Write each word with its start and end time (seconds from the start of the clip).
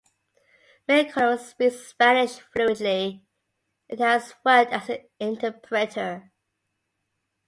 McCullum 0.89 1.37
speaks 1.37 1.89
Spanish 1.89 2.39
fluently 2.39 3.23
and 3.87 3.99
has 3.99 4.33
worked 4.43 4.73
as 4.73 4.89
an 4.89 4.97
interpreter. 5.19 6.31